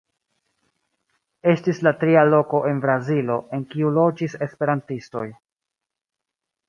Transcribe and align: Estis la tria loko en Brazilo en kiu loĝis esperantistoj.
Estis 1.51 1.81
la 1.87 1.93
tria 2.03 2.23
loko 2.29 2.63
en 2.71 2.79
Brazilo 2.87 3.37
en 3.59 3.67
kiu 3.75 3.93
loĝis 3.99 4.37
esperantistoj. 4.47 5.27